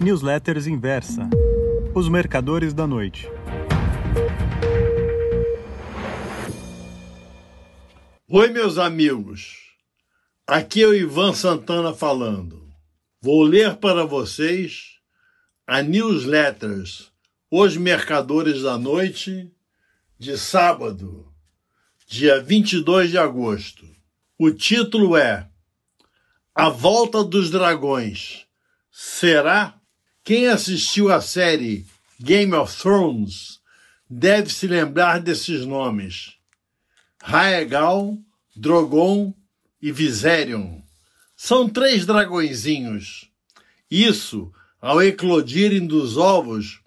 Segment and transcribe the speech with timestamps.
[0.00, 1.28] Newsletters Inversa
[1.92, 3.28] Os Mercadores da Noite.
[8.28, 9.56] Oi, meus amigos.
[10.46, 12.72] Aqui é o Ivan Santana falando.
[13.20, 15.00] Vou ler para vocês
[15.66, 17.10] a Newsletters
[17.50, 19.50] Os Mercadores da Noite
[20.16, 21.26] de sábado,
[22.06, 23.84] dia 22 de agosto.
[24.38, 25.48] O título é
[26.54, 28.46] A Volta dos Dragões.
[28.92, 29.77] Será?
[30.28, 31.86] Quem assistiu à série
[32.20, 33.60] Game of Thrones
[34.10, 36.34] deve se lembrar desses nomes:
[37.22, 38.14] Raegal,
[38.54, 39.32] Drogon
[39.80, 40.82] e Viserion.
[41.34, 43.30] São três dragõezinhos.
[43.90, 46.82] Isso, ao eclodirem dos ovos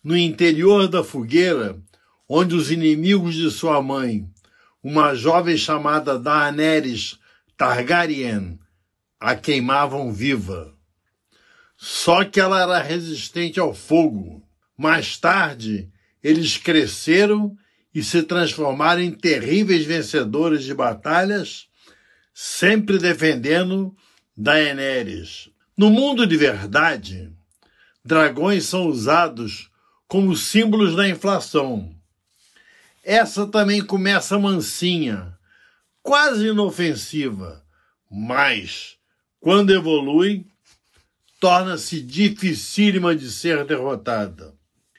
[0.00, 1.76] no interior da fogueira,
[2.28, 4.24] onde os inimigos de sua mãe,
[4.80, 7.18] uma jovem chamada Daenerys
[7.56, 8.56] Targaryen
[9.18, 10.73] a queimavam viva.
[11.86, 14.42] Só que ela era resistente ao fogo.
[14.74, 15.90] Mais tarde,
[16.22, 17.54] eles cresceram
[17.94, 21.68] e se transformaram em terríveis vencedores de batalhas,
[22.32, 23.94] sempre defendendo
[24.34, 25.50] Daenerys.
[25.76, 27.30] No mundo de verdade,
[28.02, 29.70] dragões são usados
[30.08, 31.94] como símbolos da inflação.
[33.04, 35.38] Essa também começa mansinha,
[36.02, 37.62] quase inofensiva,
[38.10, 38.96] mas,
[39.38, 40.46] quando evolui,
[41.44, 44.54] torna-se dificílima de ser derrotada.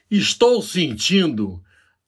[0.08, 1.60] Estou sentindo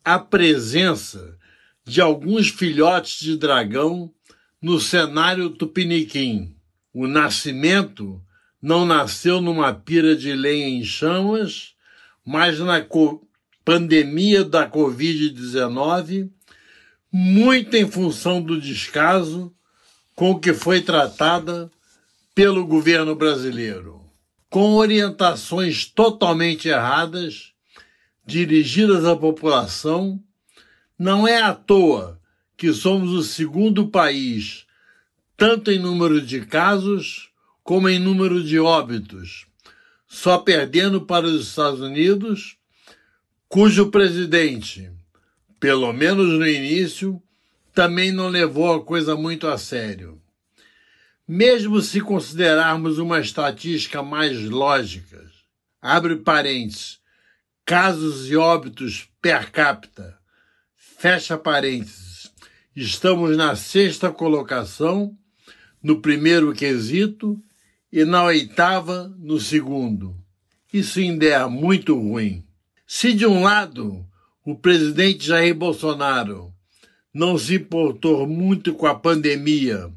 [0.04, 1.36] a presença
[1.84, 4.14] de alguns filhotes de dragão
[4.62, 6.54] no cenário tupiniquim.
[6.94, 8.22] O nascimento
[8.62, 11.74] não nasceu numa pira de lenha em chamas,
[12.24, 12.80] mas na
[13.64, 16.30] pandemia da Covid-19,
[17.10, 19.52] muito em função do descaso
[20.14, 21.68] com que foi tratada
[22.36, 23.97] pelo governo brasileiro,
[24.50, 27.52] com orientações totalmente erradas
[28.24, 30.22] dirigidas à população,
[30.98, 32.20] não é à toa
[32.56, 34.66] que somos o segundo país,
[35.36, 37.30] tanto em número de casos
[37.62, 39.46] como em número de óbitos,
[40.06, 42.56] só perdendo para os Estados Unidos
[43.48, 44.90] cujo presidente,
[45.60, 47.22] pelo menos no início,
[47.72, 50.20] também não levou a coisa muito a sério.
[51.30, 55.22] Mesmo se considerarmos uma estatística mais lógica,
[55.78, 57.00] abre parênteses,
[57.66, 60.18] casos e óbitos per capita,
[60.74, 62.32] fecha parênteses,
[62.74, 65.14] estamos na sexta colocação,
[65.82, 67.38] no primeiro quesito,
[67.92, 70.16] e na oitava, no segundo.
[70.72, 72.42] Isso ainda é muito ruim.
[72.86, 74.02] Se de um lado
[74.46, 76.54] o presidente Jair Bolsonaro
[77.12, 79.92] não se importou muito com a pandemia,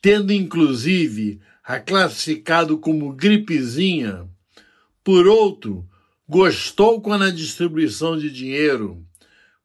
[0.00, 4.28] tendo inclusive a classificado como gripezinha,
[5.04, 5.88] por outro,
[6.28, 9.04] gostou quando a distribuição de dinheiro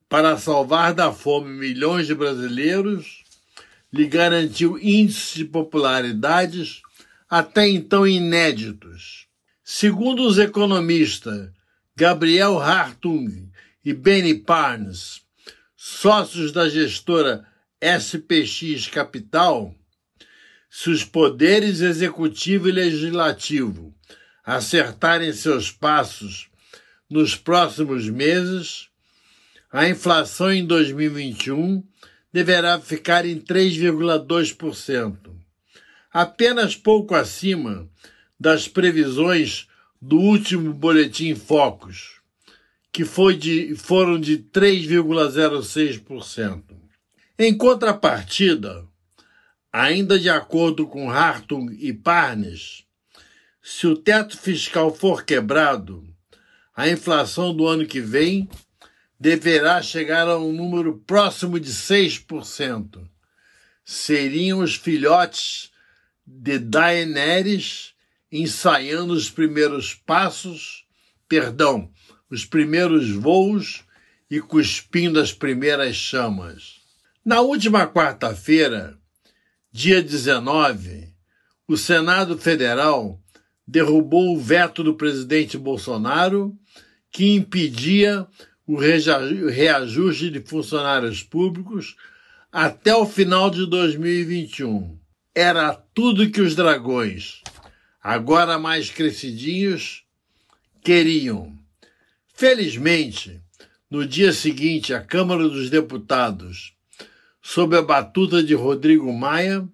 [0.08, 3.24] para salvar da fome milhões de brasileiros
[3.92, 6.82] lhe garantiu índices de popularidades
[7.30, 9.28] até então inéditos.
[9.64, 11.52] Segundo os economistas
[11.96, 13.50] Gabriel Hartung
[13.84, 15.22] e Benny Parnes,
[15.76, 17.46] sócios da gestora
[17.82, 19.76] SPX Capital,
[20.76, 23.94] se os poderes executivo e legislativo
[24.44, 26.50] acertarem seus passos
[27.08, 28.90] nos próximos meses,
[29.72, 31.84] a inflação em 2021
[32.34, 35.16] deverá ficar em 3,2%,
[36.12, 37.88] apenas pouco acima
[38.40, 39.68] das previsões
[40.02, 42.20] do último boletim Focus,
[42.92, 46.64] que foi de, foram de 3,06%.
[47.38, 48.92] Em contrapartida,
[49.74, 52.86] ainda de acordo com Hartung e Parnes,
[53.60, 56.08] se o teto fiscal for quebrado,
[56.76, 58.48] a inflação do ano que vem
[59.20, 63.10] deverá chegar a um número próximo de 6%.
[63.84, 65.72] Seriam os filhotes
[66.26, 67.94] de Daenerys
[68.32, 70.86] ensaiando os primeiros passos,
[71.28, 71.92] perdão,
[72.30, 73.84] os primeiros voos
[74.30, 76.82] e cuspindo as primeiras chamas.
[77.24, 79.00] Na última quarta-feira,
[79.76, 81.12] dia 19,
[81.68, 83.20] o Senado Federal
[83.68, 86.56] derrubou o veto do presidente Bolsonaro
[87.12, 88.28] que impedia
[88.68, 91.96] o reajuste de funcionários públicos
[92.52, 94.96] até o final de 2021.
[95.34, 97.42] Era tudo que os dragões,
[98.00, 100.04] agora mais crescidinhos,
[100.84, 101.52] queriam.
[102.32, 103.42] Felizmente,
[103.90, 106.76] no dia seguinte, a Câmara dos Deputados,
[107.44, 109.68] sob a batuta de Rodrigo Maia,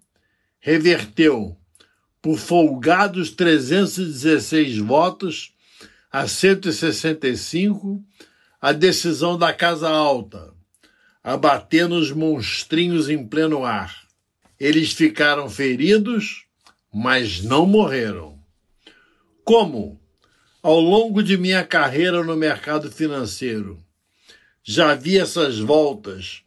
[0.59, 1.55] reverteu,
[2.19, 5.53] por folgados 316 votos
[6.11, 8.03] a 165,
[8.59, 10.51] a decisão da Casa Alta,
[11.23, 14.07] abatendo os monstrinhos em pleno ar.
[14.59, 16.45] Eles ficaram feridos,
[16.91, 18.37] mas não morreram.
[19.45, 20.01] Como?
[20.61, 23.81] Ao longo de minha carreira no mercado financeiro,
[24.63, 26.43] já vi essas voltas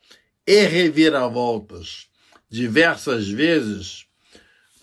[0.47, 2.09] e reviravoltas
[2.53, 4.06] diversas vezes,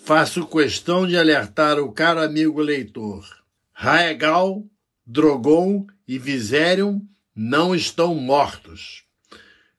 [0.03, 3.23] faço questão de alertar o caro amigo leitor.
[3.71, 4.65] Raegal,
[5.05, 6.99] Drogon e Viserion
[7.35, 9.03] não estão mortos.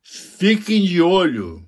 [0.03, 1.67] Fiquem de olho.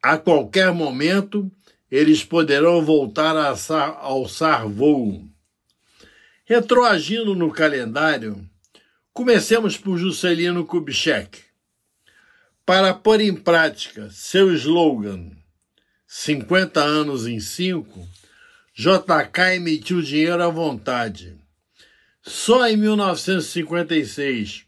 [0.00, 1.50] A qualquer momento,
[1.90, 3.54] eles poderão voltar a
[4.00, 5.24] alçar voo.
[6.44, 8.48] Retroagindo no calendário,
[9.12, 11.47] comecemos por Juscelino Kubitschek.
[12.68, 15.30] Para pôr em prática seu slogan
[16.06, 18.06] 50 anos em 5,
[18.74, 21.34] JK emitiu dinheiro à vontade.
[22.20, 24.66] Só em 1956,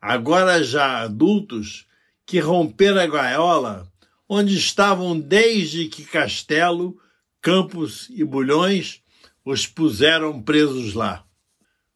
[0.00, 1.86] agora já adultos,
[2.26, 3.90] que romperam a gaiola
[4.28, 6.96] onde estavam desde que Castelo,
[7.42, 9.02] Campos e Bulhões
[9.50, 11.26] os puseram presos lá.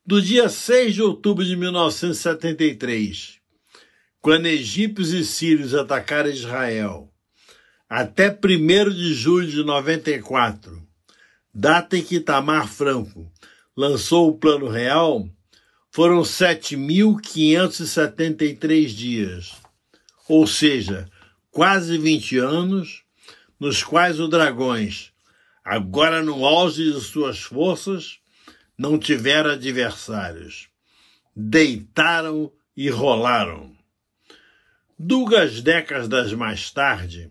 [0.04, 3.38] Do dia 6 de outubro de 1973,
[4.20, 7.08] quando egípcios e sírios atacaram Israel,
[7.88, 10.82] até 1 de julho de 94,
[11.54, 13.30] data em que Itamar Franco
[13.76, 15.28] lançou o Plano Real,
[15.92, 19.52] foram 7.573 dias,
[20.28, 21.08] ou seja,
[21.52, 23.04] quase 20 anos,
[23.61, 25.13] nos quais o Dragões
[25.64, 28.18] agora no auge de suas forças,
[28.76, 30.68] não tiveram adversários.
[31.35, 33.75] Deitaram e rolaram.
[34.99, 37.30] Duas décadas mais tarde,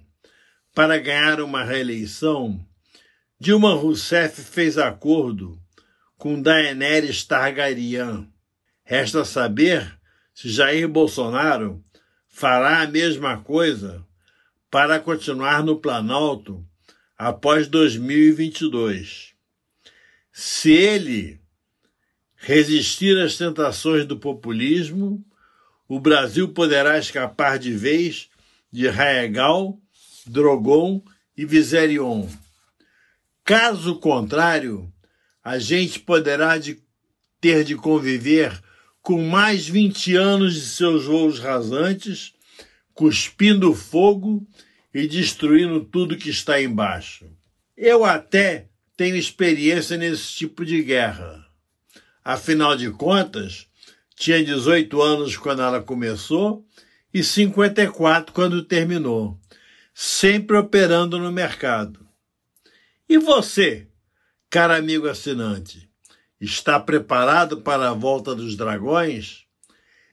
[0.73, 2.59] para ganhar uma reeleição,
[3.39, 5.59] Dilma Rousseff fez acordo
[6.17, 8.31] com Daenerys Targaryen.
[8.83, 9.97] Resta saber
[10.33, 11.83] se Jair Bolsonaro
[12.27, 14.05] fará a mesma coisa
[14.71, 16.65] para continuar no Planalto
[17.17, 19.33] após 2022.
[20.31, 21.39] Se ele
[22.35, 25.23] resistir às tentações do populismo,
[25.87, 28.29] o Brasil poderá escapar de vez
[28.71, 29.79] de Raegal,
[30.25, 31.01] Drogon
[31.37, 32.27] e Viserion.
[33.43, 34.91] Caso contrário,
[35.43, 36.81] a gente poderá de
[37.39, 38.57] ter de conviver
[39.01, 42.33] com mais 20 anos de seus voos rasantes,
[42.93, 44.47] cuspindo fogo
[44.93, 47.25] e destruindo tudo que está embaixo.
[47.75, 51.45] Eu até tenho experiência nesse tipo de guerra.
[52.23, 53.67] Afinal de contas,
[54.15, 56.65] tinha 18 anos quando ela começou
[57.13, 59.39] e 54 quando terminou,
[59.93, 62.05] sempre operando no mercado.
[63.09, 63.87] E você,
[64.49, 65.89] caro amigo assinante,
[66.39, 69.45] está preparado para a volta dos dragões?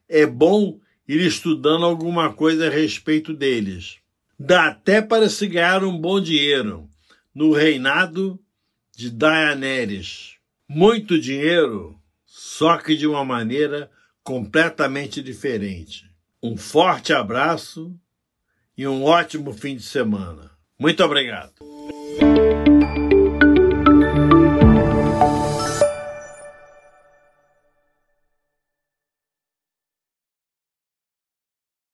[0.08, 3.98] É bom ir estudando alguma coisa a respeito deles.
[4.42, 6.88] Dá até para se ganhar um bom dinheiro
[7.34, 8.40] no reinado
[8.96, 10.36] de Daenerys.
[10.66, 13.90] Muito dinheiro, só que de uma maneira
[14.24, 16.10] completamente diferente.
[16.42, 17.94] Um forte abraço
[18.74, 20.50] e um ótimo fim de semana.
[20.78, 21.52] Muito obrigado.